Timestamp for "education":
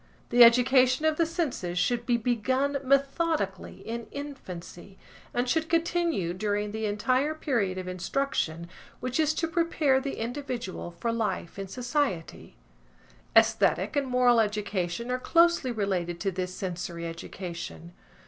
0.43-1.05, 14.39-15.11, 17.05-17.93